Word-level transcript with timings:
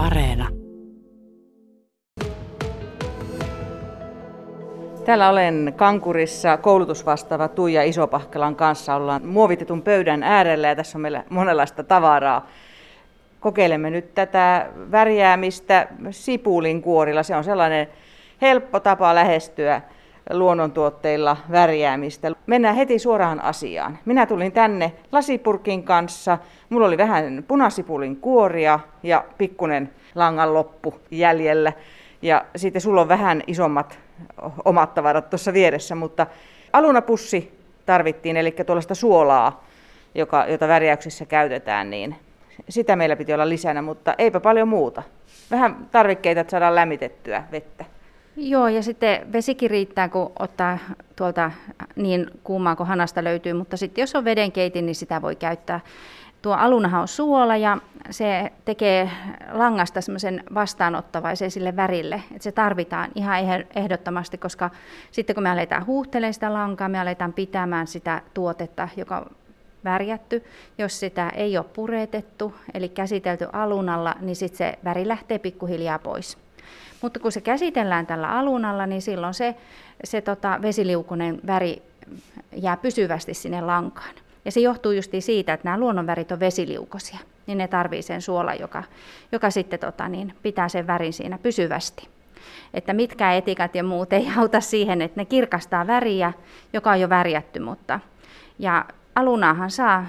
Areena. 0.00 0.48
Täällä 5.04 5.28
olen 5.28 5.72
Kankurissa 5.76 6.56
koulutusvastaava 6.56 7.48
Tuija 7.48 7.82
Isopahkelan 7.82 8.56
kanssa. 8.56 8.94
Ollaan 8.94 9.26
muovitetun 9.26 9.82
pöydän 9.82 10.22
äärellä 10.22 10.68
ja 10.68 10.76
tässä 10.76 10.98
on 10.98 11.02
meillä 11.02 11.24
monenlaista 11.30 11.84
tavaraa. 11.84 12.46
Kokeilemme 13.40 13.90
nyt 13.90 14.14
tätä 14.14 14.66
värjäämistä 14.90 15.88
sipulin 16.10 16.82
kuorilla. 16.82 17.22
Se 17.22 17.36
on 17.36 17.44
sellainen 17.44 17.86
helppo 18.42 18.80
tapa 18.80 19.14
lähestyä 19.14 19.82
luonnontuotteilla 20.32 21.36
värjäämistä. 21.50 22.32
Mennään 22.46 22.74
heti 22.74 22.98
suoraan 22.98 23.42
asiaan. 23.42 23.98
Minä 24.04 24.26
tulin 24.26 24.52
tänne 24.52 24.92
lasipurkin 25.12 25.82
kanssa. 25.82 26.38
Mulla 26.68 26.86
oli 26.86 26.98
vähän 26.98 27.44
punasipulin 27.48 28.16
kuoria 28.16 28.80
ja 29.02 29.24
pikkunen 29.38 29.90
langan 30.14 30.54
loppu 30.54 30.94
jäljellä. 31.10 31.72
Ja 32.22 32.44
sitten 32.56 32.82
sulla 32.82 33.00
on 33.00 33.08
vähän 33.08 33.42
isommat 33.46 33.98
omat 34.64 34.94
tavarat 34.94 35.30
tuossa 35.30 35.52
vieressä, 35.52 35.94
mutta 35.94 36.26
alunapussi 36.72 37.60
tarvittiin, 37.86 38.36
eli 38.36 38.50
tuollaista 38.50 38.94
suolaa, 38.94 39.64
joka, 40.14 40.46
jota 40.48 40.68
värjäyksissä 40.68 41.26
käytetään, 41.26 41.90
niin 41.90 42.16
sitä 42.68 42.96
meillä 42.96 43.16
piti 43.16 43.34
olla 43.34 43.48
lisänä, 43.48 43.82
mutta 43.82 44.14
eipä 44.18 44.40
paljon 44.40 44.68
muuta. 44.68 45.02
Vähän 45.50 45.76
tarvikkeita, 45.90 46.40
että 46.40 46.50
saadaan 46.50 46.74
lämmitettyä 46.74 47.44
vettä. 47.52 47.84
Joo, 48.42 48.68
ja 48.68 48.82
sitten 48.82 49.32
vesikin 49.32 49.70
riittää, 49.70 50.08
kun 50.08 50.32
ottaa 50.38 50.78
tuolta 51.16 51.50
niin 51.96 52.30
kuumaa 52.44 52.76
kuin 52.76 52.86
hanasta 52.86 53.24
löytyy, 53.24 53.52
mutta 53.52 53.76
sitten 53.76 54.02
jos 54.02 54.14
on 54.14 54.24
vedenkeitin, 54.24 54.86
niin 54.86 54.94
sitä 54.94 55.22
voi 55.22 55.36
käyttää. 55.36 55.80
Tuo 56.42 56.52
alunahan 56.52 57.00
on 57.00 57.08
suola 57.08 57.56
ja 57.56 57.78
se 58.10 58.52
tekee 58.64 59.10
langasta 59.52 60.00
semmoisen 60.00 60.44
vastaanottavaisen 60.54 61.50
sille 61.50 61.76
värille, 61.76 62.14
että 62.30 62.42
se 62.42 62.52
tarvitaan 62.52 63.10
ihan 63.14 63.64
ehdottomasti, 63.76 64.38
koska 64.38 64.70
sitten 65.10 65.34
kun 65.34 65.42
me 65.42 65.50
aletaan 65.50 65.86
huuhtelemaan 65.86 66.34
sitä 66.34 66.52
lankaa, 66.52 66.88
me 66.88 67.00
aletaan 67.00 67.32
pitämään 67.32 67.86
sitä 67.86 68.22
tuotetta, 68.34 68.88
joka 68.96 69.18
on 69.18 69.26
värjätty. 69.84 70.44
Jos 70.78 71.00
sitä 71.00 71.28
ei 71.28 71.58
ole 71.58 71.66
puretettu, 71.74 72.54
eli 72.74 72.88
käsitelty 72.88 73.46
alunalla, 73.52 74.14
niin 74.20 74.36
sitten 74.36 74.58
se 74.58 74.78
väri 74.84 75.08
lähtee 75.08 75.38
pikkuhiljaa 75.38 75.98
pois. 75.98 76.38
Mutta 77.02 77.20
kun 77.20 77.32
se 77.32 77.40
käsitellään 77.40 78.06
tällä 78.06 78.28
alunalla, 78.28 78.86
niin 78.86 79.02
silloin 79.02 79.34
se, 79.34 79.54
se 80.04 80.20
tota 80.20 80.58
vesiliukunen 80.62 81.40
väri 81.46 81.82
jää 82.56 82.76
pysyvästi 82.76 83.34
sinne 83.34 83.60
lankaan. 83.60 84.14
Ja 84.44 84.52
se 84.52 84.60
johtuu 84.60 84.92
just 84.92 85.12
siitä, 85.20 85.52
että 85.52 85.64
nämä 85.64 85.78
luonnonvärit 85.78 86.32
on 86.32 86.40
vesiliukoisia, 86.40 87.18
niin 87.46 87.58
ne 87.58 87.68
tarvii 87.68 88.02
sen 88.02 88.22
suola, 88.22 88.54
joka, 88.54 88.82
joka 89.32 89.50
sitten 89.50 89.78
tota, 89.78 90.08
niin, 90.08 90.34
pitää 90.42 90.68
sen 90.68 90.86
värin 90.86 91.12
siinä 91.12 91.38
pysyvästi. 91.38 92.08
Että 92.74 92.92
mitkä 92.92 93.34
etikat 93.34 93.74
ja 93.74 93.84
muut 93.84 94.12
ei 94.12 94.28
auta 94.38 94.60
siihen, 94.60 95.02
että 95.02 95.20
ne 95.20 95.24
kirkastaa 95.24 95.86
väriä, 95.86 96.32
joka 96.72 96.90
on 96.90 97.00
jo 97.00 97.08
värjätty, 97.08 97.60
mutta 97.60 98.00
ja 98.58 98.84
alunahan 99.14 99.70
saa 99.70 100.06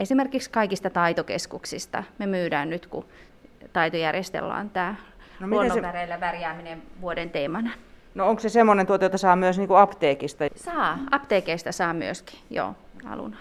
esimerkiksi 0.00 0.50
kaikista 0.50 0.90
taitokeskuksista. 0.90 2.04
Me 2.18 2.26
myydään 2.26 2.70
nyt, 2.70 2.86
kun 2.86 3.04
taitojärjestelmä 3.72 4.56
on 4.56 4.70
tämä 4.70 4.94
no, 5.40 5.46
luonnonväreillä 5.46 6.14
se... 6.14 6.20
värjääminen 6.20 6.82
vuoden 7.00 7.30
teemana. 7.30 7.70
No 8.14 8.28
onko 8.28 8.40
se 8.40 8.48
semmoinen 8.48 8.86
tuote, 8.86 9.04
jota 9.04 9.18
saa 9.18 9.36
myös 9.36 9.58
niin 9.58 9.68
kuin 9.68 9.80
apteekista? 9.80 10.44
Saa, 10.56 10.98
apteekeista 11.10 11.72
saa 11.72 11.94
myöskin, 11.94 12.38
joo, 12.50 12.74
aluna. 13.08 13.36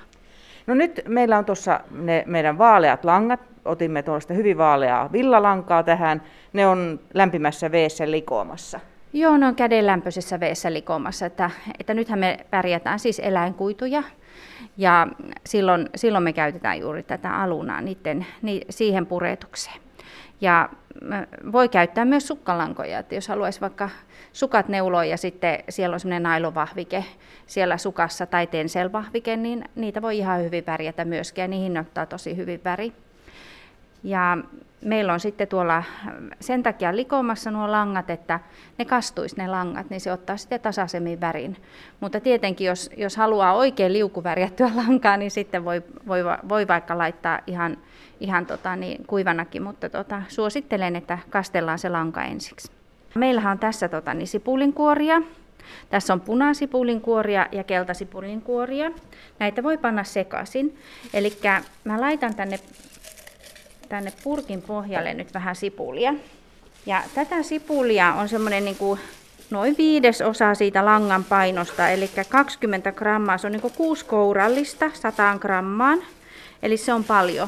No 0.67 0.73
nyt 0.73 1.01
meillä 1.07 1.37
on 1.37 1.45
tuossa 1.45 1.79
ne 1.91 2.23
meidän 2.25 2.57
vaaleat 2.57 3.05
langat. 3.05 3.39
Otimme 3.65 4.03
tuollaista 4.03 4.33
hyvin 4.33 4.57
vaaleaa 4.57 5.11
villalankaa 5.11 5.83
tähän. 5.83 6.21
Ne 6.53 6.67
on 6.67 6.99
lämpimässä 7.13 7.71
veessä 7.71 8.11
likoamassa. 8.11 8.79
Joo, 9.13 9.37
ne 9.37 9.47
on 9.47 9.55
kädenlämpöisessä 9.55 10.39
veessä 10.39 10.73
likoamassa. 10.73 11.25
Että, 11.25 11.51
että 11.79 11.93
nythän 11.93 12.19
me 12.19 12.37
pärjätään 12.49 12.99
siis 12.99 13.19
eläinkuituja. 13.19 14.03
Ja 14.77 15.07
silloin, 15.45 15.89
silloin 15.95 16.23
me 16.23 16.33
käytetään 16.33 16.79
juuri 16.79 17.03
tätä 17.03 17.35
alunaa 17.35 17.81
niiden, 17.81 18.25
ni, 18.41 18.61
siihen 18.69 19.05
puretukseen. 19.05 19.86
Ja 20.41 20.69
voi 21.51 21.69
käyttää 21.69 22.05
myös 22.05 22.27
sukkalankoja, 22.27 22.99
että 22.99 23.15
jos 23.15 23.27
haluaisi 23.27 23.61
vaikka 23.61 23.89
sukat 24.33 24.67
neuloa 24.67 25.05
ja 25.05 25.17
sitten 25.17 25.63
siellä 25.69 25.93
on 25.93 25.99
semmoinen 25.99 26.23
nailovahvike 26.23 27.05
siellä 27.45 27.77
sukassa 27.77 28.25
tai 28.25 28.47
tenselvahvike, 28.47 29.37
niin 29.37 29.63
niitä 29.75 30.01
voi 30.01 30.17
ihan 30.17 30.43
hyvin 30.43 30.65
värjätä 30.65 31.05
myöskin 31.05 31.41
ja 31.41 31.47
niihin 31.47 31.77
ottaa 31.77 32.05
tosi 32.05 32.37
hyvin 32.37 32.61
väri. 32.63 32.93
Ja 34.03 34.37
meillä 34.85 35.13
on 35.13 35.19
sitten 35.19 35.47
tuolla 35.47 35.83
sen 36.39 36.63
takia 36.63 36.95
likomassa 36.95 37.51
nuo 37.51 37.71
langat, 37.71 38.09
että 38.09 38.39
ne 38.77 38.85
kastuisi 38.85 39.35
ne 39.37 39.47
langat, 39.47 39.89
niin 39.89 40.01
se 40.01 40.11
ottaa 40.11 40.37
sitten 40.37 40.59
tasaisemmin 40.59 41.21
värin. 41.21 41.57
Mutta 41.99 42.19
tietenkin, 42.19 42.67
jos, 42.67 42.89
jos 42.97 43.17
haluaa 43.17 43.53
oikein 43.53 43.93
liukuvärjättyä 43.93 44.71
lankaa, 44.87 45.17
niin 45.17 45.31
sitten 45.31 45.65
voi, 45.65 45.83
voi, 46.07 46.19
voi 46.49 46.67
vaikka 46.67 46.97
laittaa 46.97 47.39
ihan, 47.47 47.77
ihan 48.19 48.45
tota, 48.45 48.75
niin, 48.75 49.05
kuivanakin, 49.07 49.63
mutta 49.63 49.89
tota, 49.89 50.21
suosittelen, 50.27 50.95
että 50.95 51.19
kastellaan 51.29 51.79
se 51.79 51.89
lanka 51.89 52.23
ensiksi. 52.23 52.71
Meillähän 53.15 53.51
on 53.51 53.59
tässä 53.59 53.89
tota, 53.89 54.13
niin 54.13 54.27
sipulinkuoria. 54.27 55.21
Tässä 55.89 56.13
on 56.13 56.21
punasipulinkuoria 56.21 57.47
ja 57.51 57.63
keltasipulinkuoria. 57.63 58.91
Näitä 59.39 59.63
voi 59.63 59.77
panna 59.77 60.03
sekaisin. 60.03 60.77
Eli 61.13 61.33
mä 61.83 62.01
laitan 62.01 62.35
tänne 62.35 62.59
tänne 63.89 64.13
purkin 64.23 64.61
pohjalle 64.61 65.13
nyt 65.13 65.33
vähän 65.33 65.55
sipulia. 65.55 66.13
Ja 66.85 67.03
tätä 67.15 67.43
sipulia 67.43 68.13
on 68.13 68.29
semmoinen 68.29 68.65
niin 68.65 68.77
kuin 68.77 68.99
noin 69.49 69.75
viides 69.77 70.21
osa 70.21 70.55
siitä 70.55 70.85
langan 70.85 71.23
painosta, 71.23 71.89
eli 71.89 72.09
20 72.29 72.91
grammaa, 72.91 73.37
se 73.37 73.47
on 73.47 73.51
niin 73.51 73.61
kuin 73.61 73.73
kuusi 73.77 74.05
kourallista 74.05 74.91
100 74.93 75.37
grammaan, 75.39 76.03
eli 76.63 76.77
se 76.77 76.93
on 76.93 77.03
paljon. 77.03 77.47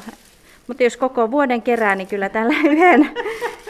Mutta 0.68 0.84
jos 0.84 0.98
koko 0.98 1.32
vuoden 1.32 1.62
kerää, 1.62 1.96
niin 1.96 2.08
kyllä 2.08 2.30
tällä 2.30 2.56
yhden, 2.72 3.10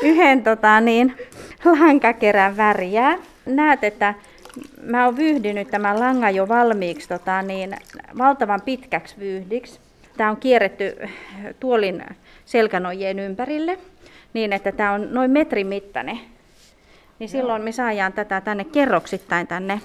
yhden 0.02 0.44
tota 0.44 0.82
niin, 0.82 1.18
lankakerän 1.66 2.58
väriä. 2.58 3.20
Näet, 3.46 3.84
että 3.84 4.14
mä 4.82 5.06
oon 5.06 5.18
vyyhdynyt 5.18 5.68
tämän 5.72 6.00
langan 6.00 6.36
jo 6.36 6.48
valmiiksi 6.48 7.10
tota 7.10 7.42
niin, 7.42 7.76
valtavan 8.18 8.62
pitkäksi 8.62 9.16
vyyhdiksi. 9.20 9.80
Tämä 10.18 10.30
on 10.30 10.38
kierretty 10.38 10.96
tuolin 11.60 12.04
selkänojien 12.50 13.20
ympärille 13.20 13.80
niin, 14.34 14.54
että 14.54 14.72
tämä 14.72 14.92
on 14.92 15.08
noin 15.12 15.32
metrin 15.32 15.68
mittainen. 15.68 16.20
Niin 17.20 17.30
silloin 17.30 17.62
me 17.62 17.72
saadaan 17.72 18.14
tätä 18.14 18.42
tänne 18.42 18.64
kerroksittain 18.64 19.48
tänne 19.48 19.82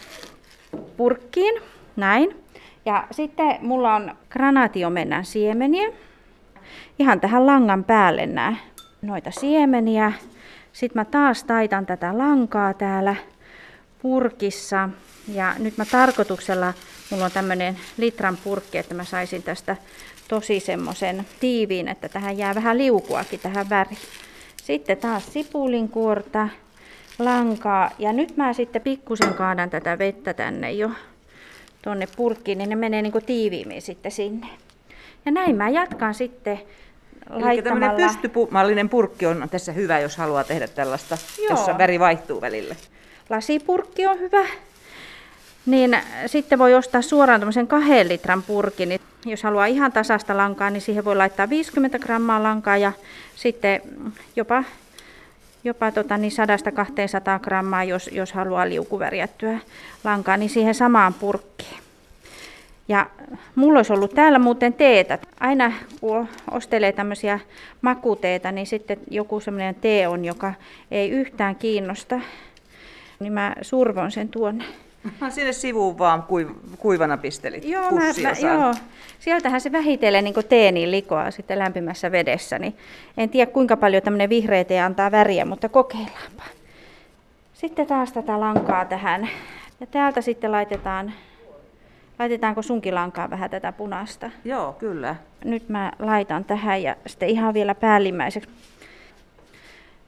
purkkiin, 0.97 1.63
näin. 1.97 2.37
Ja 2.87 3.07
sitten 3.11 3.59
mulla 3.61 3.95
on 3.95 4.17
granaatiomennän 4.31 5.25
siemeniä. 5.25 5.89
Ihan 6.99 7.21
tähän 7.21 7.47
langan 7.47 7.85
päälle 7.85 8.27
nämä 8.27 8.57
noita 9.03 9.31
siemeniä. 9.31 10.13
Sitten 10.73 11.01
mä 11.01 11.05
taas 11.05 11.45
taitan 11.45 11.87
tätä 11.87 12.19
lankaa 12.19 12.75
täällä 12.75 13.17
purkissa. 14.03 14.89
Ja 15.29 15.55
nyt 15.59 15.77
mä 15.77 15.85
tarkoituksella, 15.85 16.73
mulla 17.11 17.25
on 17.25 17.31
tämmöinen 17.31 17.77
litran 17.97 18.39
purkki, 18.45 18.79
että 18.79 18.95
mä 18.95 19.05
saisin 19.05 19.43
tästä 19.43 19.77
tosi 20.29 20.61
semmoisen 20.61 21.27
tiiviin, 21.41 21.89
että 21.89 22.09
tähän 22.09 22.39
jää 22.39 22.55
vähän 22.55 22.79
liukuakin 22.79 23.41
tähän 23.41 23.71
väriin. 23.71 23.99
Sitten 24.63 24.97
taas 24.97 25.33
sipulin 25.33 25.89
kuorta, 25.89 26.49
lankaa 27.19 27.91
ja 27.99 28.13
nyt 28.13 28.37
mä 28.37 28.53
sitten 28.53 28.83
pikkusen 28.83 29.35
kaadan 29.35 29.71
tätä 29.71 29.99
vettä 29.99 30.35
tänne 30.35 30.73
jo 30.73 30.91
tuonne 31.83 32.09
purkkiin, 32.17 32.59
niin 32.59 32.71
ne 32.71 32.77
menee 32.77 33.03
niin 33.03 33.13
kuin 33.13 33.25
tiiviimmin 33.25 33.83
sitten 33.83 34.13
sinne. 34.13 34.47
Ja 35.25 35.33
näin 35.33 35.57
mä 35.57 35.69
jatkan 35.69 36.15
sitten 36.15 36.61
laittamalla... 37.31 37.95
Eli 37.95 38.03
pystypummallinen 38.03 38.89
purkki 38.89 39.27
on 39.27 39.49
tässä 39.51 39.73
hyvä, 39.73 40.01
jos 40.01 40.17
haluaa 40.17 40.45
tehdä 40.45 40.69
tällaista, 40.69 41.19
Joo. 41.39 41.51
jossa 41.51 41.79
väri 41.79 42.01
vaihtuu 42.01 42.41
välillä. 42.41 42.77
Lasipurkki 43.31 44.07
on 44.07 44.21
hyvä. 44.21 44.47
Niin 45.67 45.97
sitten 46.27 46.59
voi 46.59 46.75
ostaa 46.75 47.03
suoraan 47.03 47.41
tämmöisen 47.41 47.67
kahden 47.67 48.09
litran 48.09 48.43
purkin. 48.43 48.89
Niin 48.89 49.01
jos 49.27 49.43
haluaa 49.43 49.67
ihan 49.67 49.93
tasasta 49.93 50.37
lankaa, 50.37 50.71
niin 50.71 50.81
siihen 50.81 51.05
voi 51.05 51.17
laittaa 51.17 51.51
50 51.51 51.99
grammaa 51.99 52.43
lankaa 52.43 52.77
ja 52.77 52.93
sitten 53.37 53.81
jopa, 54.37 54.65
jopa 55.65 55.91
tota, 55.91 56.17
niin 56.19 56.33
100-200 57.39 57.41
grammaa, 57.43 57.85
jos, 57.85 58.11
jos 58.13 58.33
haluaa 58.33 58.69
liukuvärjättyä 58.69 59.59
lankaa, 60.05 60.37
niin 60.37 60.51
siihen 60.51 60.75
samaan 60.75 61.15
purkkiin. 61.15 61.77
Ja 62.89 63.07
mulla 63.55 63.79
olisi 63.79 63.93
ollut 63.93 64.15
täällä 64.15 64.39
muuten 64.39 64.73
teetä. 64.73 65.19
Aina 65.41 65.73
kun 66.01 66.29
ostelee 66.51 66.93
tämmöisiä 66.93 67.41
makuteita, 67.81 68.53
niin 68.53 68.67
sitten 68.67 68.99
joku 69.11 69.41
semmoinen 69.41 69.75
tee 69.75 70.09
on, 70.09 70.25
joka 70.25 70.55
ei 70.91 71.11
yhtään 71.11 71.57
kiinnosta, 71.57 72.21
niin 73.21 73.33
mä 73.33 73.55
survon 73.63 74.13
sen 74.13 74.29
tuonne 74.29 74.65
Sinne 75.29 75.53
sivuun 75.53 75.99
vaan 75.99 76.25
kuivana 76.79 77.17
pistelit 77.17 77.65
joo, 77.65 77.91
mä, 77.91 78.01
mä, 78.01 78.49
joo, 78.49 78.75
sieltähän 79.19 79.61
se 79.61 79.73
vähitellen 79.73 80.25
niin 80.25 80.35
teeniin 80.49 80.91
likoaa 80.91 81.31
sitten 81.31 81.59
lämpimässä 81.59 82.13
vedessä. 82.13 82.59
Niin 82.59 82.77
en 83.17 83.29
tiedä 83.31 83.51
kuinka 83.51 83.77
paljon 83.77 84.03
tämmöinen 84.03 84.31
vihreä 84.31 84.65
tee 84.65 84.81
antaa 84.81 85.11
väriä, 85.11 85.45
mutta 85.45 85.69
kokeillaanpa. 85.69 86.43
Sitten 87.55 87.87
taas 87.87 88.13
tätä 88.13 88.41
lankaa 88.41 88.85
tähän. 88.85 89.29
Ja 89.81 89.87
täältä 89.87 90.21
sitten 90.21 90.53
laitetaan, 90.53 91.13
laitetaanko 92.19 92.63
sunkin 92.63 92.95
lankaa 92.95 93.31
vähän 93.31 93.51
tätä 93.51 93.73
punaista? 93.73 94.31
Joo, 94.45 94.73
kyllä. 94.73 95.17
Nyt 95.45 95.69
mä 95.69 95.93
laitan 95.99 96.45
tähän 96.45 96.83
ja 96.83 96.97
sitten 97.07 97.29
ihan 97.29 97.55
vielä 97.55 97.75
päällimmäiseksi. 97.75 98.51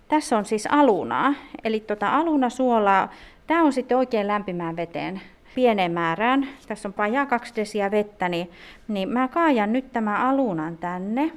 Tässä 0.09 0.39
on 0.39 0.45
siis 0.45 0.67
alunaa, 0.71 1.35
eli 1.65 1.81
tuota 1.81 2.17
alunasuolaa. 2.17 3.13
Tämä 3.47 3.63
on 3.63 3.73
sitten 3.73 3.99
oikein 3.99 4.27
lämpimään 4.27 4.77
veteen 4.77 5.21
pieneen 5.55 5.93
määrään. 5.93 6.49
Tässä 6.69 6.89
on 6.89 6.93
pajaa 6.93 7.27
kaksi 7.27 7.57
desiä 7.57 7.91
vettä, 7.91 8.29
niin, 8.29 8.51
niin 8.89 9.09
mä 9.09 9.29
kaajan 9.29 9.73
nyt 9.73 9.93
tämä 9.93 10.29
alunan 10.29 10.77
tänne. 10.77 11.33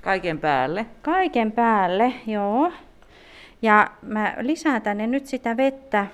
Kaiken 0.00 0.38
päälle? 0.38 0.86
Kaiken 1.02 1.52
päälle, 1.52 2.12
joo. 2.26 2.72
Ja 3.62 3.90
mä 4.02 4.34
lisään 4.40 4.82
tänne 4.82 5.06
nyt 5.06 5.26
sitä 5.26 5.56
vettä, 5.56 6.06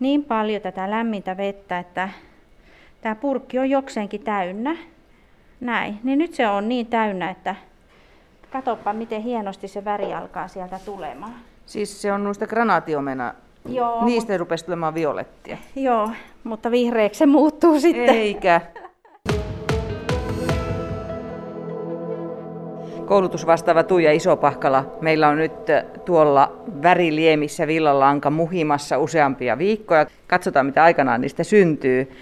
niin 0.00 0.24
paljon 0.24 0.62
tätä 0.62 0.90
lämmintä 0.90 1.36
vettä, 1.36 1.78
että 1.78 2.08
tämä 3.00 3.14
purkki 3.14 3.58
on 3.58 3.70
jokseenkin 3.70 4.22
täynnä. 4.22 4.76
Näin. 5.60 5.98
Niin 6.02 6.18
nyt 6.18 6.34
se 6.34 6.48
on 6.48 6.68
niin 6.68 6.86
täynnä, 6.86 7.30
että 7.30 7.54
katoppa 8.50 8.92
miten 8.92 9.22
hienosti 9.22 9.68
se 9.68 9.84
väri 9.84 10.14
alkaa 10.14 10.48
sieltä 10.48 10.80
tulemaan. 10.84 11.34
Siis 11.66 12.02
se 12.02 12.12
on 12.12 12.24
noista 12.24 12.46
granaatiomena 12.46 13.34
Joo. 13.68 14.04
Niistä 14.04 14.32
mut... 14.32 14.38
rupesi 14.38 14.64
tulemaan 14.64 14.94
violettia. 14.94 15.58
Joo, 15.76 16.10
mutta 16.44 16.70
vihreäksi 16.70 17.18
se 17.18 17.26
muuttuu 17.26 17.80
sitten. 17.80 18.08
Eikä. 18.08 18.60
Koulutusvastaava 23.06 23.82
Tuija 23.82 24.12
Isopahkala. 24.12 24.84
Meillä 25.00 25.28
on 25.28 25.36
nyt 25.36 25.52
tuolla 26.04 26.52
väriliemissä 26.82 27.66
villalanka 27.66 28.30
muhimassa 28.30 28.98
useampia 28.98 29.58
viikkoja. 29.58 30.06
Katsotaan, 30.26 30.66
mitä 30.66 30.84
aikanaan 30.84 31.20
niistä 31.20 31.44
syntyy. 31.44 32.12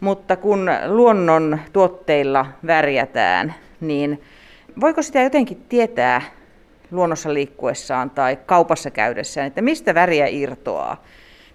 Mutta 0.00 0.36
kun 0.36 0.70
luonnon 0.86 1.58
tuotteilla 1.72 2.46
värjätään, 2.66 3.54
niin 3.80 4.22
voiko 4.80 5.02
sitä 5.02 5.22
jotenkin 5.22 5.62
tietää 5.68 6.22
luonnossa 6.90 7.34
liikkuessaan 7.34 8.10
tai 8.10 8.36
kaupassa 8.46 8.90
käydessään, 8.90 9.46
että 9.46 9.62
mistä 9.62 9.94
väriä 9.94 10.26
irtoaa? 10.26 11.04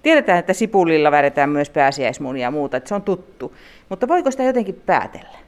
Tiedetään, 0.04 0.40
että 0.40 0.54
sipulilla 0.54 1.12
värjätään 1.12 1.50
myös 1.50 1.70
pääsiäismunia 1.70 2.48
ja 2.48 2.52
muuta, 2.52 2.78
että 2.78 2.88
se 2.88 2.96
on 2.96 3.04
tuttu. 3.04 3.56
Mutta 3.90 4.08
voiko 4.08 4.32
sitä 4.32 4.44
jotenkin 4.44 4.82
päätellä? 4.86 5.46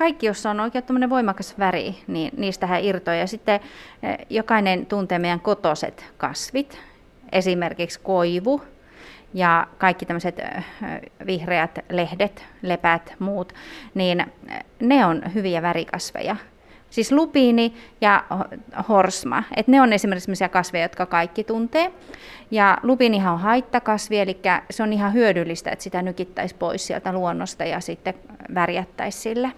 kaikki, 0.00 0.26
jos 0.26 0.46
on 0.46 0.60
oikein 0.60 0.84
tämmöinen 0.84 1.10
voimakas 1.10 1.58
väri, 1.58 1.94
niin 2.06 2.32
niistähän 2.36 2.84
irtoaa. 2.84 3.16
Ja 3.16 3.26
sitten 3.26 3.60
eh, 4.02 4.18
jokainen 4.30 4.86
tuntee 4.86 5.18
meidän 5.18 5.40
kotoset 5.40 6.04
kasvit, 6.16 6.80
esimerkiksi 7.32 8.00
koivu 8.02 8.62
ja 9.34 9.66
kaikki 9.78 10.06
tämmöiset 10.06 10.38
eh, 10.38 10.64
vihreät 11.26 11.78
lehdet, 11.90 12.44
lepät, 12.62 13.14
muut, 13.18 13.52
niin 13.94 14.20
eh, 14.20 14.64
ne 14.80 15.06
on 15.06 15.22
hyviä 15.34 15.62
värikasveja. 15.62 16.36
Siis 16.90 17.12
lupiini 17.12 17.74
ja 18.00 18.24
horsma, 18.88 19.42
että 19.56 19.72
ne 19.72 19.80
on 19.80 19.92
esimerkiksi 19.92 20.24
sellaisia 20.24 20.48
kasveja, 20.48 20.84
jotka 20.84 21.06
kaikki 21.06 21.44
tuntee. 21.44 21.92
Ja 22.50 22.78
lupiinihan 22.82 23.34
on 23.34 23.40
haittakasvi, 23.40 24.18
eli 24.18 24.40
se 24.70 24.82
on 24.82 24.92
ihan 24.92 25.12
hyödyllistä, 25.12 25.70
että 25.70 25.82
sitä 25.82 26.02
nykittäisi 26.02 26.54
pois 26.54 26.86
sieltä 26.86 27.12
luonnosta 27.12 27.64
ja 27.64 27.80
sitten 27.80 28.14
värjättäisi 28.54 29.18
sille. 29.18 29.52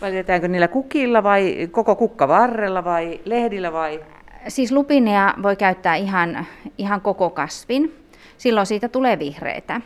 Välitetäänkö 0.00 0.48
niillä 0.48 0.68
kukilla 0.68 1.22
vai 1.22 1.68
koko 1.70 1.96
kukka 1.96 2.28
varrella 2.28 2.84
vai 2.84 3.20
lehdillä 3.24 3.72
vai? 3.72 4.00
Siis 4.48 4.72
lupinia 4.72 5.34
voi 5.42 5.56
käyttää 5.56 5.94
ihan, 5.94 6.46
ihan 6.78 7.00
koko 7.00 7.30
kasvin. 7.30 7.94
Silloin 8.38 8.66
siitä 8.66 8.88
tulee 8.88 9.18
vihreitä. 9.18 9.80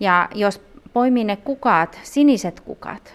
Ja 0.00 0.28
jos 0.34 0.62
poimii 0.92 1.24
ne 1.24 1.36
kukat, 1.36 2.00
siniset 2.02 2.60
kukat, 2.60 3.14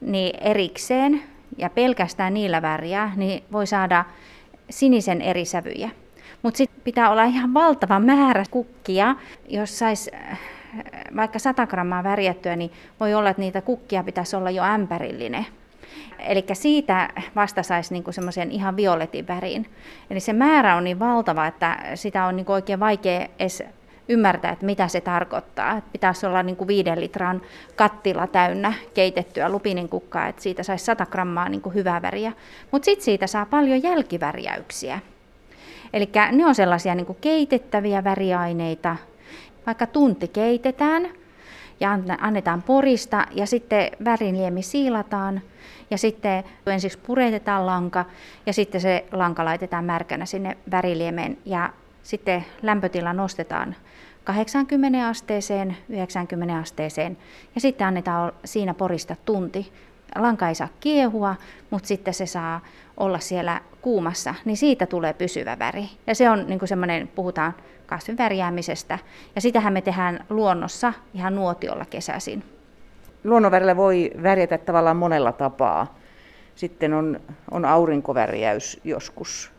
niin 0.00 0.40
erikseen 0.40 1.22
ja 1.58 1.70
pelkästään 1.70 2.34
niillä 2.34 2.62
väriä, 2.62 3.10
niin 3.16 3.44
voi 3.52 3.66
saada 3.66 4.04
sinisen 4.70 5.22
eri 5.22 5.44
sävyjä. 5.44 5.90
Mutta 6.42 6.58
sitten 6.58 6.80
pitää 6.84 7.10
olla 7.10 7.24
ihan 7.24 7.54
valtava 7.54 8.00
määrä 8.00 8.44
kukkia, 8.50 9.16
jos 9.48 9.78
saisi 9.78 10.10
vaikka 11.16 11.38
100 11.38 11.66
grammaa 11.66 12.04
värjättyä, 12.04 12.56
niin 12.56 12.72
voi 13.00 13.14
olla, 13.14 13.30
että 13.30 13.42
niitä 13.42 13.60
kukkia 13.60 14.04
pitäisi 14.04 14.36
olla 14.36 14.50
jo 14.50 14.62
ämpärillinen. 14.62 15.46
Eli 16.18 16.44
siitä 16.52 17.10
vasta 17.36 17.62
saisi 17.62 17.92
niinku 17.94 18.12
semmoisen 18.12 18.50
ihan 18.50 18.76
violetin 18.76 19.28
värin. 19.28 19.66
Eli 20.10 20.20
se 20.20 20.32
määrä 20.32 20.76
on 20.76 20.84
niin 20.84 20.98
valtava, 20.98 21.46
että 21.46 21.78
sitä 21.94 22.24
on 22.24 22.36
niinku 22.36 22.52
oikein 22.52 22.80
vaikea 22.80 23.28
edes 23.38 23.62
ymmärtää, 24.08 24.52
että 24.52 24.66
mitä 24.66 24.88
se 24.88 25.00
tarkoittaa. 25.00 25.76
Että 25.76 25.90
pitäisi 25.92 26.26
olla 26.26 26.42
niin 26.42 26.56
kuin 26.56 26.68
viiden 26.68 27.00
litran 27.00 27.42
kattila 27.76 28.26
täynnä 28.26 28.72
keitettyä 28.94 29.48
lupinin 29.48 29.88
kukkaa, 29.88 30.26
että 30.26 30.42
siitä 30.42 30.62
saisi 30.62 30.84
100 30.84 31.06
grammaa 31.06 31.48
niin 31.48 31.60
kuin 31.60 31.74
hyvää 31.74 32.02
väriä. 32.02 32.32
Mutta 32.70 32.84
sitten 32.84 33.04
siitä 33.04 33.26
saa 33.26 33.46
paljon 33.46 33.82
jälkivärjäyksiä. 33.82 35.00
Eli 35.92 36.10
ne 36.32 36.46
on 36.46 36.54
sellaisia 36.54 36.94
niin 36.94 37.06
kuin 37.06 37.18
keitettäviä 37.20 38.04
väriaineita, 38.04 38.96
vaikka 39.66 39.86
tunti 39.86 40.28
keitetään 40.28 41.08
ja 41.80 41.98
annetaan 42.20 42.62
porista 42.62 43.26
ja 43.30 43.46
sitten 43.46 43.90
värinliemi 44.04 44.62
siilataan 44.62 45.40
ja 45.90 45.98
sitten 45.98 46.44
ensiksi 46.66 46.98
puretetaan 46.98 47.66
lanka 47.66 48.04
ja 48.46 48.52
sitten 48.52 48.80
se 48.80 49.04
lanka 49.12 49.44
laitetaan 49.44 49.84
märkänä 49.84 50.26
sinne 50.26 50.56
väriliemeen 50.70 51.38
ja 51.44 51.70
sitten 52.04 52.44
lämpötila 52.62 53.12
nostetaan 53.12 53.76
80 54.24 55.08
asteeseen, 55.08 55.76
90 55.88 56.56
asteeseen 56.56 57.16
ja 57.54 57.60
sitten 57.60 57.86
annetaan 57.86 58.32
siinä 58.44 58.74
porista 58.74 59.16
tunti. 59.24 59.72
Lanka 60.16 60.48
ei 60.48 60.54
saa 60.54 60.68
kiehua, 60.80 61.34
mutta 61.70 61.88
sitten 61.88 62.14
se 62.14 62.26
saa 62.26 62.60
olla 62.96 63.18
siellä 63.18 63.60
kuumassa, 63.82 64.34
niin 64.44 64.56
siitä 64.56 64.86
tulee 64.86 65.12
pysyvä 65.12 65.58
väri. 65.58 65.84
Ja 66.06 66.14
se 66.14 66.30
on 66.30 66.44
niin 66.46 66.68
semmoinen, 66.68 67.08
puhutaan 67.08 67.54
kasvin 67.86 68.18
värjäämisestä. 68.18 68.98
Ja 69.34 69.40
sitähän 69.40 69.72
me 69.72 69.82
tehdään 69.82 70.24
luonnossa 70.30 70.92
ihan 71.14 71.34
nuotiolla 71.34 71.84
kesäisin. 71.84 72.44
Luonnonvärillä 73.24 73.76
voi 73.76 74.10
värjätä 74.22 74.58
tavallaan 74.58 74.96
monella 74.96 75.32
tapaa. 75.32 75.98
Sitten 76.54 76.92
on, 76.94 77.20
on 77.50 77.64
aurinkovärjäys 77.64 78.80
joskus. 78.84 79.53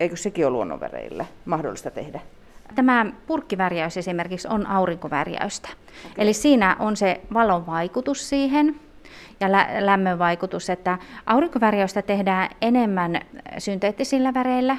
Eikö 0.00 0.16
sekin 0.16 0.46
ole 0.46 0.52
luonnonväreillä 0.52 1.24
mahdollista 1.44 1.90
tehdä? 1.90 2.20
Tämä 2.74 3.06
purkkivärjäys 3.26 3.96
esimerkiksi 3.96 4.48
on 4.48 4.66
aurinkovärjäystä. 4.66 5.68
Okay. 5.68 6.12
Eli 6.18 6.32
siinä 6.32 6.76
on 6.78 6.96
se 6.96 7.20
valon 7.34 7.66
vaikutus 7.66 8.28
siihen 8.28 8.80
ja 9.40 9.52
lä- 9.52 9.68
lämmön 9.78 10.18
vaikutus, 10.18 10.70
että 10.70 10.98
aurinkovärjäystä 11.26 12.02
tehdään 12.02 12.50
enemmän 12.62 13.20
synteettisillä 13.58 14.34
väreillä, 14.34 14.76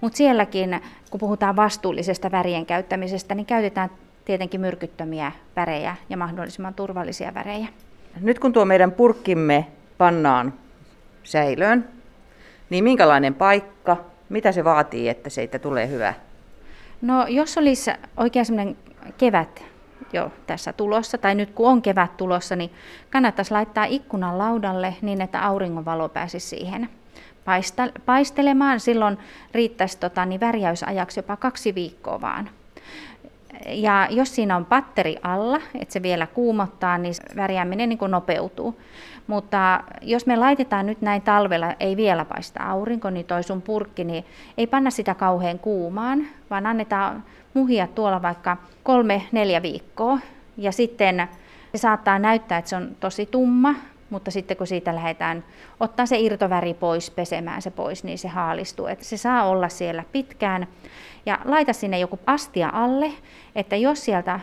mutta 0.00 0.16
sielläkin, 0.16 0.80
kun 1.10 1.20
puhutaan 1.20 1.56
vastuullisesta 1.56 2.30
värien 2.30 2.66
käyttämisestä, 2.66 3.34
niin 3.34 3.46
käytetään 3.46 3.90
tietenkin 4.24 4.60
myrkyttömiä 4.60 5.32
värejä 5.56 5.96
ja 6.10 6.16
mahdollisimman 6.16 6.74
turvallisia 6.74 7.34
värejä. 7.34 7.68
Nyt 8.20 8.38
kun 8.38 8.52
tuo 8.52 8.64
meidän 8.64 8.92
purkkimme 8.92 9.66
pannaan 9.98 10.54
säilöön, 11.22 11.88
niin 12.70 12.84
minkälainen 12.84 13.34
paikka, 13.34 13.96
mitä 14.28 14.52
se 14.52 14.64
vaatii, 14.64 15.08
että 15.08 15.30
siitä 15.30 15.58
tulee 15.58 15.88
hyvä? 15.88 16.14
No 17.02 17.26
jos 17.26 17.58
olisi 17.58 17.90
oikein 18.16 18.46
semmoinen 18.46 18.76
kevät 19.18 19.64
jo 20.12 20.32
tässä 20.46 20.72
tulossa, 20.72 21.18
tai 21.18 21.34
nyt 21.34 21.50
kun 21.50 21.68
on 21.68 21.82
kevät 21.82 22.16
tulossa, 22.16 22.56
niin 22.56 22.70
kannattaisi 23.10 23.52
laittaa 23.52 23.84
ikkunan 23.84 24.38
laudalle 24.38 24.94
niin, 25.02 25.20
että 25.20 25.44
auringonvalo 25.46 26.08
pääsisi 26.08 26.48
siihen 26.48 26.88
paistelemaan. 28.06 28.80
Silloin 28.80 29.18
riittäisi 29.52 29.98
tota, 29.98 30.24
niin 30.24 30.40
värjäysajaksi 30.40 31.18
jopa 31.18 31.36
kaksi 31.36 31.74
viikkoa 31.74 32.20
vaan. 32.20 32.50
Ja 33.66 34.08
jos 34.10 34.34
siinä 34.34 34.56
on 34.56 34.64
patteri 34.64 35.16
alla, 35.22 35.60
että 35.74 35.92
se 35.92 36.02
vielä 36.02 36.26
kuumottaa, 36.26 36.98
niin 36.98 37.14
värjääminen 37.36 37.88
niin 37.88 37.98
nopeutuu. 38.08 38.80
Mutta 39.28 39.84
jos 40.02 40.26
me 40.26 40.36
laitetaan 40.36 40.86
nyt 40.86 41.00
näin 41.00 41.22
talvella, 41.22 41.74
ei 41.80 41.96
vielä 41.96 42.24
paista 42.24 42.62
aurinko, 42.62 43.10
niin 43.10 43.26
toi 43.26 43.42
sun 43.42 43.62
purkki, 43.62 44.04
niin 44.04 44.24
ei 44.58 44.66
panna 44.66 44.90
sitä 44.90 45.14
kauhean 45.14 45.58
kuumaan, 45.58 46.26
vaan 46.50 46.66
annetaan 46.66 47.24
muhia 47.54 47.86
tuolla 47.86 48.22
vaikka 48.22 48.56
kolme, 48.82 49.22
neljä 49.32 49.62
viikkoa. 49.62 50.18
Ja 50.56 50.72
sitten 50.72 51.28
se 51.74 51.78
saattaa 51.78 52.18
näyttää, 52.18 52.58
että 52.58 52.68
se 52.68 52.76
on 52.76 52.96
tosi 53.00 53.26
tumma, 53.26 53.74
mutta 54.10 54.30
sitten 54.30 54.56
kun 54.56 54.66
siitä 54.66 54.94
lähdetään 54.94 55.44
ottaa 55.80 56.06
se 56.06 56.18
irtoväri 56.18 56.74
pois, 56.74 57.10
pesemään 57.10 57.62
se 57.62 57.70
pois, 57.70 58.04
niin 58.04 58.18
se 58.18 58.28
haalistuu. 58.28 58.86
Että 58.86 59.04
se 59.04 59.16
saa 59.16 59.44
olla 59.44 59.68
siellä 59.68 60.04
pitkään. 60.12 60.66
Ja 61.26 61.38
laita 61.44 61.72
sinne 61.72 61.98
joku 61.98 62.18
astia 62.26 62.70
alle, 62.72 63.12
että 63.54 63.76
jos 63.76 64.04
sieltä 64.04 64.40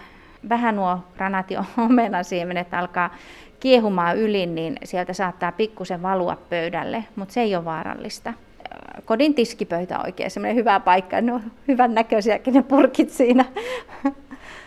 vähän 0.49 0.75
nuo 0.75 0.99
granation 1.15 1.65
omenasiemenet 1.85 2.73
alkaa 2.73 3.09
kiehumaan 3.59 4.17
yli, 4.17 4.45
niin 4.45 4.75
sieltä 4.83 5.13
saattaa 5.13 5.51
pikkusen 5.51 6.01
valua 6.01 6.37
pöydälle, 6.49 7.03
mutta 7.15 7.33
se 7.33 7.41
ei 7.41 7.55
ole 7.55 7.65
vaarallista. 7.65 8.33
Kodin 9.05 9.33
tiskipöytä 9.33 9.99
on 9.99 10.05
oikein 10.05 10.31
semmoinen 10.31 10.55
hyvä 10.55 10.79
paikka, 10.79 11.21
ne 11.21 11.33
on 11.33 11.43
hyvän 11.67 11.93
näköisiäkin 11.93 12.53
ne 12.53 12.63
purkit 12.63 13.09
siinä. 13.09 13.45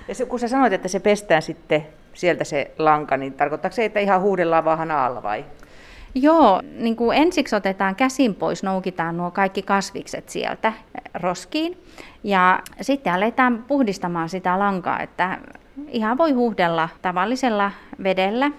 Ja 0.09 0.14
se, 0.14 0.26
kun 0.26 0.38
sä 0.38 0.49
sanoit, 0.49 0.73
että 0.73 0.88
se 0.88 1.00
pestään 1.00 1.42
sitten 1.42 1.87
sieltä 2.14 2.45
se 2.45 2.71
lanka, 2.78 3.16
niin 3.16 3.33
tarkoittaako 3.33 3.75
se, 3.75 3.85
että 3.85 4.00
ihan 4.00 4.21
huudellaan 4.21 4.64
vaan 4.64 4.90
alla 4.90 5.23
vai? 5.23 5.45
Joo, 6.14 6.62
niin 6.78 6.97
kuin 6.97 7.18
ensiksi 7.18 7.57
otetaan 7.57 7.95
käsin 7.95 8.35
pois, 8.35 8.62
noukitaan 8.62 9.16
nuo 9.16 9.30
kaikki 9.30 9.62
kasvikset 9.62 10.28
sieltä 10.28 10.73
roskiin 11.14 11.78
ja 12.25 12.61
sitten 12.80 13.12
aletaan 13.12 13.64
puhdistamaan 13.68 14.28
sitä 14.28 14.59
lankaa, 14.59 15.00
että 15.00 15.38
ihan 15.88 16.18
voi 16.18 16.33
huuhdella 16.33 16.88
tavallisella 17.02 17.71
vedellä 18.02 18.50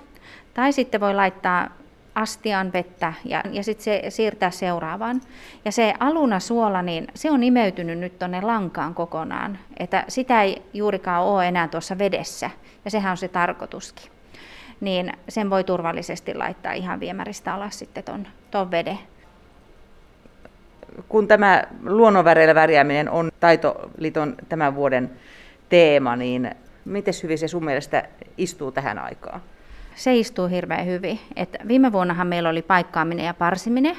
tai 0.53 0.73
sitten 0.73 1.01
voi 1.01 1.13
laittaa 1.13 1.69
astian 2.15 2.73
vettä 2.73 3.13
ja, 3.25 3.43
ja 3.51 3.63
sitten 3.63 3.83
se 3.83 4.09
siirtää 4.09 4.51
seuraavaan. 4.51 5.21
Ja 5.65 5.71
se 5.71 5.93
alunasuola, 5.99 6.81
niin 6.81 7.07
se 7.13 7.31
on 7.31 7.43
imeytynyt 7.43 7.99
nyt 7.99 8.19
tuonne 8.19 8.41
lankaan 8.41 8.93
kokonaan, 8.93 9.59
että 9.77 10.03
sitä 10.07 10.41
ei 10.41 10.61
juurikaan 10.73 11.23
ole 11.23 11.47
enää 11.47 11.67
tuossa 11.67 11.97
vedessä 11.97 12.49
ja 12.85 12.91
sehän 12.91 13.11
on 13.11 13.17
se 13.17 13.27
tarkoituskin. 13.27 14.11
Niin 14.81 15.13
sen 15.29 15.49
voi 15.49 15.63
turvallisesti 15.63 16.35
laittaa 16.35 16.73
ihan 16.73 16.99
viemäristä 16.99 17.53
alas 17.53 17.79
sitten 17.79 18.03
ton, 18.03 18.27
ton 18.51 18.71
veden. 18.71 18.99
Kun 21.09 21.27
tämä 21.27 21.63
luonnonväreillä 21.83 22.55
värjääminen 22.55 23.09
on 23.09 23.31
Taitoliiton 23.39 24.35
tämän 24.49 24.75
vuoden 24.75 25.11
teema, 25.69 26.15
niin 26.15 26.51
miten 26.85 27.13
hyvin 27.23 27.37
se 27.37 27.47
sun 27.47 27.65
mielestä 27.65 28.03
istuu 28.37 28.71
tähän 28.71 28.99
aikaan? 28.99 29.41
Se 29.99 30.15
istuu 30.15 30.47
hirveän 30.47 30.85
hyvin. 30.85 31.19
Et 31.35 31.57
viime 31.67 31.91
vuonnahan 31.91 32.27
meillä 32.27 32.49
oli 32.49 32.61
paikkaaminen 32.61 33.25
ja 33.25 33.33
parsiminen, 33.33 33.97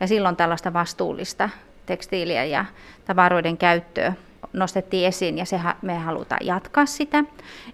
ja 0.00 0.06
silloin 0.06 0.36
tällaista 0.36 0.72
vastuullista 0.72 1.48
tekstiiliä 1.86 2.44
ja 2.44 2.64
tavaroiden 3.04 3.58
käyttöä 3.58 4.12
nostettiin 4.52 5.06
esiin 5.06 5.38
ja 5.38 5.44
se, 5.44 5.60
me 5.82 5.98
halutaan 5.98 6.46
jatkaa 6.46 6.86
sitä. 6.86 7.24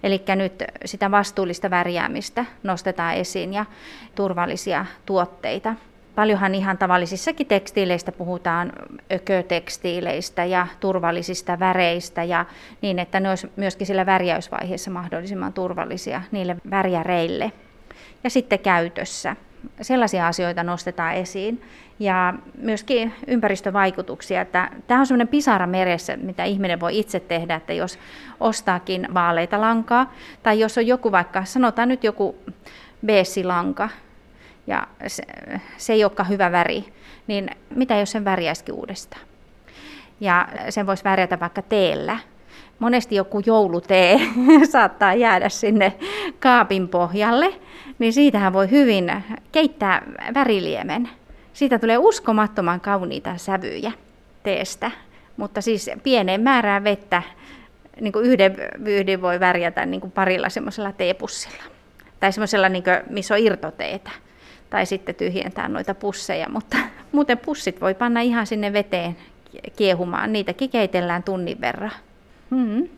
Eli 0.03 0.23
nyt 0.35 0.63
sitä 0.85 1.11
vastuullista 1.11 1.69
värjäämistä 1.69 2.45
nostetaan 2.63 3.15
esiin 3.15 3.53
ja 3.53 3.65
turvallisia 4.15 4.85
tuotteita. 5.05 5.75
Paljonhan 6.15 6.55
ihan 6.55 6.77
tavallisissakin 6.77 7.47
tekstiileistä 7.47 8.11
puhutaan 8.11 8.73
ökötekstiileistä 9.11 10.45
ja 10.45 10.67
turvallisista 10.79 11.59
väreistä 11.59 12.23
ja 12.23 12.45
niin, 12.81 12.99
että 12.99 13.19
ne 13.19 13.29
olisi 13.29 13.51
myöskin 13.55 13.87
sillä 13.87 14.05
värjäysvaiheessa 14.05 14.91
mahdollisimman 14.91 15.53
turvallisia 15.53 16.21
niille 16.31 16.55
värjäreille 16.71 17.51
ja 18.23 18.29
sitten 18.29 18.59
käytössä. 18.59 19.35
Sellaisia 19.81 20.27
asioita 20.27 20.63
nostetaan 20.63 21.15
esiin 21.15 21.61
ja 21.99 22.33
myöskin 22.57 23.13
ympäristövaikutuksia. 23.27 24.41
Että 24.41 24.71
tämä 24.87 24.99
on 24.99 25.07
sellainen 25.07 25.27
pisara 25.27 25.67
meressä, 25.67 26.17
mitä 26.17 26.43
ihminen 26.43 26.79
voi 26.79 26.99
itse 26.99 27.19
tehdä, 27.19 27.55
että 27.55 27.73
jos 27.73 27.99
ostaakin 28.39 29.07
vaaleita 29.13 29.61
lankaa 29.61 30.13
tai 30.43 30.59
jos 30.59 30.77
on 30.77 30.87
joku 30.87 31.11
vaikka, 31.11 31.45
sanotaan 31.45 31.89
nyt 31.89 32.03
joku 32.03 32.35
beessilanka 33.05 33.89
ja 34.67 34.87
se, 35.07 35.23
se 35.77 35.93
ei 35.93 36.03
olekaan 36.03 36.29
hyvä 36.29 36.51
väri, 36.51 36.93
niin 37.27 37.49
mitä 37.75 37.95
jos 37.95 38.11
sen 38.11 38.25
värjäisikin 38.25 38.75
uudestaan? 38.75 39.21
Ja 40.19 40.47
sen 40.69 40.87
voisi 40.87 41.03
värjätä 41.03 41.39
vaikka 41.39 41.61
teellä. 41.61 42.19
Monesti 42.79 43.15
joku 43.15 43.41
joulutee 43.45 44.19
saattaa 44.71 45.13
jäädä 45.13 45.49
sinne 45.49 45.93
kaapin 46.39 46.87
pohjalle 46.87 47.53
niin 47.99 48.13
siitähän 48.13 48.53
voi 48.53 48.71
hyvin 48.71 49.11
keittää 49.51 50.01
väriliemen. 50.33 51.09
Siitä 51.53 51.79
tulee 51.79 51.97
uskomattoman 51.97 52.81
kauniita 52.81 53.37
sävyjä 53.37 53.91
teestä, 54.43 54.91
mutta 55.37 55.61
siis 55.61 55.89
pieneen 56.03 56.41
määrään 56.41 56.83
vettä 56.83 57.21
niin 58.01 58.13
kuin 58.13 58.25
yhden 58.25 58.55
vyyhdin 58.85 59.21
voi 59.21 59.39
värjätä 59.39 59.85
niin 59.85 60.01
kuin 60.01 60.11
parilla 60.11 60.49
semmoisella 60.49 60.91
teepussilla. 60.91 61.63
Tai 62.19 62.33
semmoisella, 62.33 62.69
niin 62.69 62.83
kuin, 62.83 62.97
missä 63.09 63.33
on 63.33 63.39
irtoteetä. 63.39 64.11
Tai 64.69 64.85
sitten 64.85 65.15
tyhjentää 65.15 65.67
noita 65.67 65.95
pusseja, 65.95 66.49
mutta 66.49 66.77
muuten 67.11 67.37
pussit 67.37 67.81
voi 67.81 67.93
panna 67.93 68.21
ihan 68.21 68.47
sinne 68.47 68.73
veteen 68.73 69.17
kiehumaan. 69.75 70.33
Niitä 70.33 70.53
keitellään 70.71 71.23
tunnin 71.23 71.61
verran. 71.61 71.91
Hmm. 72.51 72.89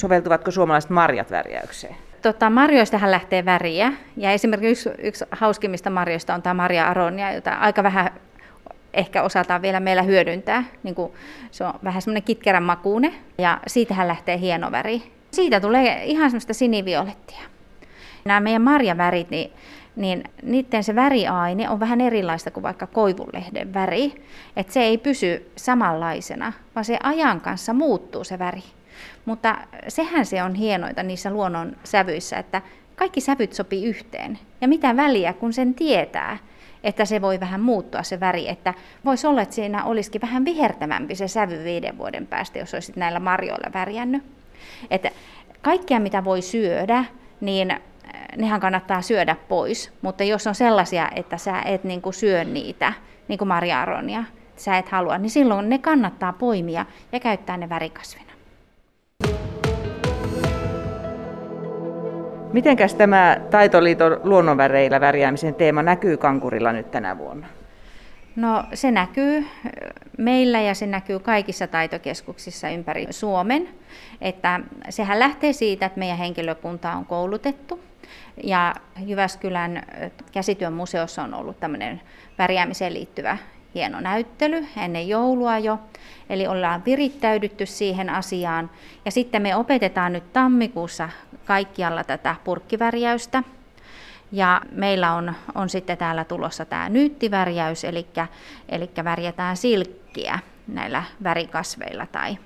Soveltuvatko 0.00 0.50
suomalaiset 0.50 0.90
marjat 0.90 1.30
värjäykseen? 1.30 1.96
Tota, 2.22 2.50
marjoistahan 2.50 3.10
lähtee 3.10 3.44
väriä, 3.44 3.92
ja 4.16 4.30
esimerkiksi 4.30 4.88
yksi, 4.88 5.02
yksi 5.02 5.24
hauskimmista 5.30 5.90
marjoista 5.90 6.34
on 6.34 6.42
tämä 6.42 6.54
Maria 6.54 6.88
Aronia, 6.88 7.32
jota 7.32 7.52
aika 7.52 7.82
vähän 7.82 8.10
ehkä 8.94 9.22
osataan 9.22 9.62
vielä 9.62 9.80
meillä 9.80 10.02
hyödyntää. 10.02 10.64
Niin 10.82 10.94
kuin 10.94 11.12
se 11.50 11.64
on 11.64 11.74
vähän 11.84 12.02
semmoinen 12.02 12.22
kitkerän 12.22 12.62
makuune, 12.62 13.12
ja 13.38 13.60
siitähän 13.66 14.08
lähtee 14.08 14.38
hieno 14.38 14.70
väri. 14.70 15.02
Siitä 15.30 15.60
tulee 15.60 16.04
ihan 16.04 16.30
semmoista 16.30 16.54
siniviolettia. 16.54 17.42
Nämä 18.24 18.40
meidän 18.40 18.62
marjavärit, 18.62 19.30
niin, 19.30 19.52
niin 19.96 20.24
niiden 20.42 20.84
se 20.84 20.94
väriaine 20.94 21.70
on 21.70 21.80
vähän 21.80 22.00
erilaista 22.00 22.50
kuin 22.50 22.62
vaikka 22.62 22.86
koivunlehden 22.86 23.74
väri. 23.74 24.14
Että 24.56 24.72
se 24.72 24.80
ei 24.80 24.98
pysy 24.98 25.50
samanlaisena, 25.56 26.52
vaan 26.74 26.84
se 26.84 26.98
ajan 27.02 27.40
kanssa 27.40 27.72
muuttuu 27.72 28.24
se 28.24 28.38
väri. 28.38 28.62
Mutta 29.24 29.58
sehän 29.88 30.26
se 30.26 30.42
on 30.42 30.54
hienoita 30.54 31.02
niissä 31.02 31.30
luonnon 31.30 31.76
sävyissä, 31.84 32.38
että 32.38 32.62
kaikki 32.96 33.20
sävyt 33.20 33.52
sopii 33.52 33.84
yhteen. 33.84 34.38
Ja 34.60 34.68
mitä 34.68 34.96
väliä, 34.96 35.32
kun 35.32 35.52
sen 35.52 35.74
tietää, 35.74 36.38
että 36.84 37.04
se 37.04 37.22
voi 37.22 37.40
vähän 37.40 37.60
muuttua 37.60 38.02
se 38.02 38.20
väri, 38.20 38.48
että 38.48 38.74
voisi 39.04 39.26
olla, 39.26 39.42
että 39.42 39.54
siinä 39.54 39.84
olisikin 39.84 40.20
vähän 40.20 40.44
vihertävämpi 40.44 41.14
se 41.14 41.28
sävy 41.28 41.64
viiden 41.64 41.98
vuoden 41.98 42.26
päästä, 42.26 42.58
jos 42.58 42.74
olisit 42.74 42.96
näillä 42.96 43.20
marjoilla 43.20 43.72
värjännyt. 43.74 44.22
Että 44.90 45.10
kaikkea, 45.62 46.00
mitä 46.00 46.24
voi 46.24 46.42
syödä, 46.42 47.04
niin 47.40 47.80
nehän 48.36 48.60
kannattaa 48.60 49.02
syödä 49.02 49.36
pois, 49.48 49.92
mutta 50.02 50.24
jos 50.24 50.46
on 50.46 50.54
sellaisia, 50.54 51.10
että 51.16 51.36
sä 51.36 51.60
et 51.64 51.84
niin 51.84 52.02
kuin 52.02 52.14
syö 52.14 52.44
niitä, 52.44 52.92
niin 53.28 53.38
kuin 53.38 53.48
marjaaronia, 53.48 54.24
sä 54.56 54.78
et 54.78 54.88
halua, 54.88 55.18
niin 55.18 55.30
silloin 55.30 55.68
ne 55.68 55.78
kannattaa 55.78 56.32
poimia 56.32 56.86
ja 57.12 57.20
käyttää 57.20 57.56
ne 57.56 57.68
värikasvina. 57.68 58.26
Mitenkäs 62.52 62.94
tämä 62.94 63.36
Taitoliiton 63.50 64.20
luonnonväreillä 64.24 65.00
värjäämisen 65.00 65.54
teema 65.54 65.82
näkyy 65.82 66.16
Kankurilla 66.16 66.72
nyt 66.72 66.90
tänä 66.90 67.18
vuonna? 67.18 67.46
No 68.36 68.64
se 68.74 68.90
näkyy 68.90 69.46
meillä 70.18 70.60
ja 70.60 70.74
se 70.74 70.86
näkyy 70.86 71.18
kaikissa 71.18 71.66
taitokeskuksissa 71.66 72.68
ympäri 72.68 73.06
Suomen. 73.10 73.68
Että 74.20 74.60
sehän 74.88 75.18
lähtee 75.18 75.52
siitä, 75.52 75.86
että 75.86 75.98
meidän 75.98 76.18
henkilökunta 76.18 76.92
on 76.92 77.06
koulutettu. 77.06 77.80
Ja 78.44 78.74
Jyväskylän 79.06 79.82
käsityön 80.32 80.72
museossa 80.72 81.22
on 81.22 81.34
ollut 81.34 81.60
tämmöinen 81.60 82.00
värjäämiseen 82.38 82.94
liittyvä 82.94 83.38
hieno 83.74 84.00
näyttely 84.00 84.66
ennen 84.76 85.08
joulua 85.08 85.58
jo. 85.58 85.78
Eli 86.30 86.46
ollaan 86.46 86.84
virittäydytty 86.84 87.66
siihen 87.66 88.10
asiaan. 88.10 88.70
Ja 89.04 89.10
sitten 89.10 89.42
me 89.42 89.56
opetetaan 89.56 90.12
nyt 90.12 90.32
tammikuussa 90.32 91.08
kaikkialla 91.44 92.04
tätä 92.04 92.36
purkkivärjäystä. 92.44 93.42
Ja 94.32 94.60
meillä 94.72 95.12
on, 95.12 95.34
on 95.54 95.68
sitten 95.68 95.98
täällä 95.98 96.24
tulossa 96.24 96.64
tämä 96.64 96.88
nyyttivärjäys, 96.88 97.84
eli, 97.84 98.06
eli 98.68 98.90
värjätään 99.04 99.56
silkkiä 99.56 100.38
näillä 100.66 101.02
värikasveilla 101.22 102.06
tai, 102.06 102.38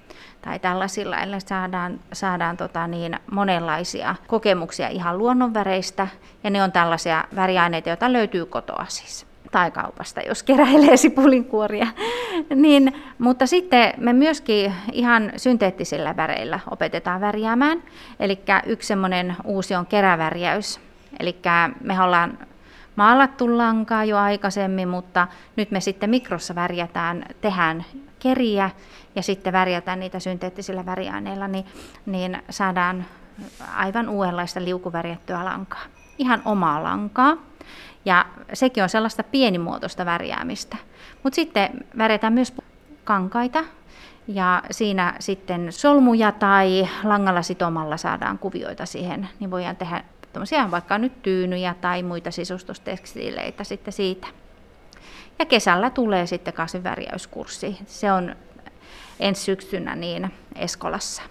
tai 0.42 0.58
tällaisilla, 0.58 1.18
eli 1.18 1.40
saadaan, 1.40 2.00
saadaan 2.12 2.56
tota 2.56 2.86
niin, 2.86 3.16
monenlaisia 3.30 4.14
kokemuksia 4.26 4.88
ihan 4.88 5.18
luonnonväreistä, 5.18 6.08
ja 6.44 6.50
ne 6.50 6.62
on 6.62 6.72
tällaisia 6.72 7.24
väriaineita, 7.36 7.88
joita 7.88 8.12
löytyy 8.12 8.46
kotoa 8.46 8.84
siis 8.88 9.26
tai 9.50 9.70
kaupasta, 9.70 10.20
jos 10.20 10.42
keräilee 10.42 10.96
sipulinkuoria. 10.96 11.86
niin, 12.54 12.92
mutta 13.18 13.46
sitten 13.46 13.92
me 13.96 14.12
myöskin 14.12 14.74
ihan 14.92 15.32
synteettisillä 15.36 16.16
väreillä 16.16 16.60
opetetaan 16.70 17.20
värjäämään. 17.20 17.82
Eli 18.20 18.38
yksi 18.66 18.86
semmoinen 18.86 19.36
uusi 19.44 19.74
on 19.74 19.86
kerävärjäys. 19.86 20.80
Eli 21.20 21.36
me 21.80 22.02
ollaan 22.02 22.38
maalattu 22.96 23.58
lankaa 23.58 24.04
jo 24.04 24.18
aikaisemmin, 24.18 24.88
mutta 24.88 25.28
nyt 25.56 25.70
me 25.70 25.80
sitten 25.80 26.10
mikrossa 26.10 26.54
värjätään, 26.54 27.24
tehdään 27.40 27.84
keriä 28.18 28.70
ja 29.14 29.22
sitten 29.22 29.52
värjätään 29.52 30.00
niitä 30.00 30.20
synteettisillä 30.20 30.86
väriaineilla, 30.86 31.48
niin, 31.48 31.66
niin 32.06 32.42
saadaan 32.50 33.04
aivan 33.74 34.08
uudenlaista 34.08 34.64
liukuvärjättyä 34.64 35.44
lankaa. 35.44 35.82
Ihan 36.18 36.42
omaa 36.44 36.82
lankaa. 36.82 37.36
Ja 38.04 38.26
sekin 38.52 38.82
on 38.82 38.88
sellaista 38.88 39.22
pienimuotoista 39.22 40.04
värjäämistä. 40.06 40.76
Mutta 41.22 41.34
sitten 41.34 41.70
värjätään 41.98 42.32
myös 42.32 42.54
kankaita 43.04 43.64
Ja 44.26 44.62
siinä 44.70 45.14
sitten 45.20 45.72
solmuja 45.72 46.32
tai 46.32 46.88
langalla 47.04 47.42
sitomalla 47.42 47.96
saadaan 47.96 48.38
kuvioita 48.38 48.86
siihen, 48.86 49.28
niin 49.40 49.50
voidaan 49.50 49.76
tehdä 49.76 50.04
vaikka 50.70 50.98
nyt 50.98 51.22
tyynyjä 51.22 51.74
tai 51.80 52.02
muita 52.02 52.30
sisustustekstiileitä 52.30 53.64
sitten 53.64 53.92
siitä. 53.92 54.26
Ja 55.38 55.46
kesällä 55.46 55.90
tulee 55.90 56.26
sitten 56.26 56.54
kasvinvärjäyskurssi. 56.54 57.78
Se 57.86 58.12
on 58.12 58.36
ensi 59.20 59.42
syksynä 59.42 59.96
niin 59.96 60.32
Eskolassa. 60.54 61.22